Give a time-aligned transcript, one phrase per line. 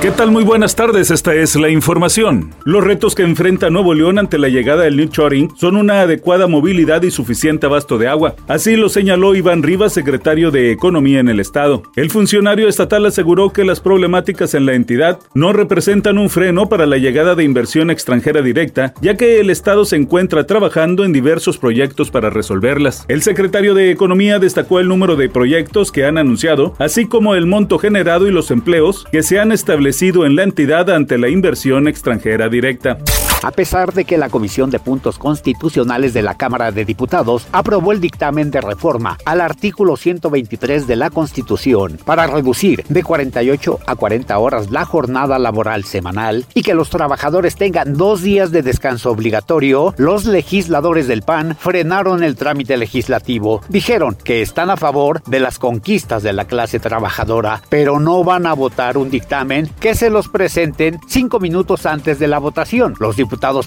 [0.00, 0.30] ¿Qué tal?
[0.30, 2.54] Muy buenas tardes, esta es la información.
[2.64, 6.46] Los retos que enfrenta Nuevo León ante la llegada del New Shoring son una adecuada
[6.46, 8.36] movilidad y suficiente abasto de agua.
[8.46, 11.82] Así lo señaló Iván Rivas, secretario de Economía en el Estado.
[11.96, 16.86] El funcionario estatal aseguró que las problemáticas en la entidad no representan un freno para
[16.86, 21.58] la llegada de inversión extranjera directa, ya que el Estado se encuentra trabajando en diversos
[21.58, 23.04] proyectos para resolverlas.
[23.08, 27.46] El secretario de Economía destacó el número de proyectos que han anunciado, así como el
[27.46, 29.87] monto generado y los empleos que se han establecido
[30.26, 32.98] en la entidad ante la inversión extranjera directa.
[33.42, 37.92] A pesar de que la Comisión de Puntos Constitucionales de la Cámara de Diputados aprobó
[37.92, 43.94] el dictamen de reforma al artículo 123 de la Constitución para reducir de 48 a
[43.94, 49.12] 40 horas la jornada laboral semanal y que los trabajadores tengan dos días de descanso
[49.12, 53.62] obligatorio, los legisladores del PAN frenaron el trámite legislativo.
[53.68, 58.46] Dijeron que están a favor de las conquistas de la clase trabajadora, pero no van
[58.46, 62.94] a votar un dictamen que se los presenten cinco minutos antes de la votación.
[62.98, 63.16] Los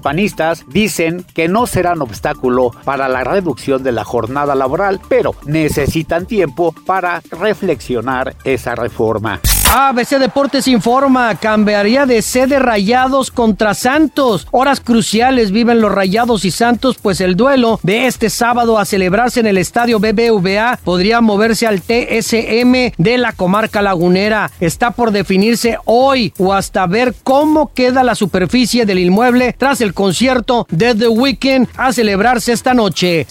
[0.00, 6.26] panistas dicen que no serán obstáculo para la reducción de la jornada laboral, pero necesitan
[6.26, 9.40] tiempo para reflexionar esa reforma.
[9.72, 14.48] ABC Deportes informa, cambiaría de sede Rayados contra Santos.
[14.50, 19.38] Horas cruciales viven los Rayados y Santos, pues el duelo de este sábado a celebrarse
[19.38, 24.50] en el estadio BBVA podría moverse al TSM de la comarca lagunera.
[24.58, 29.94] Está por definirse hoy o hasta ver cómo queda la superficie del inmueble tras el
[29.94, 33.28] concierto de The Weeknd a celebrarse esta noche.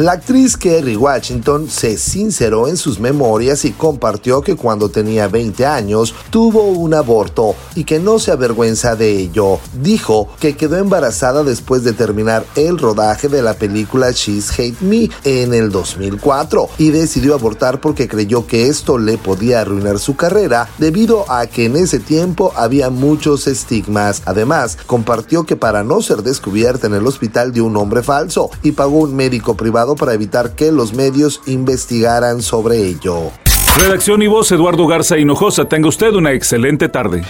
[0.00, 5.66] La actriz Kerry Washington se sinceró en sus memorias y compartió que cuando tenía 20
[5.66, 9.58] años tuvo un aborto y que no se avergüenza de ello.
[9.82, 15.10] Dijo que quedó embarazada después de terminar el rodaje de la película She's Hate Me
[15.24, 20.66] en el 2004 y decidió abortar porque creyó que esto le podía arruinar su carrera
[20.78, 24.22] debido a que en ese tiempo había muchos estigmas.
[24.24, 28.72] Además, compartió que para no ser descubierta en el hospital de un hombre falso y
[28.72, 33.30] pagó un médico privado para evitar que los medios investigaran sobre ello.
[33.78, 35.66] Redacción y voz Eduardo Garza Hinojosa.
[35.66, 37.24] Tenga usted una excelente tarde.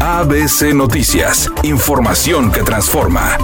[0.00, 1.50] ABC Noticias.
[1.62, 3.36] Información que transforma.